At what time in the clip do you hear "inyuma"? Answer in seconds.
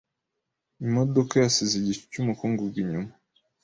2.83-3.11